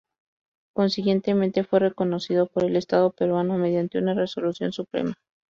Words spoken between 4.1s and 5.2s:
resolución suprema.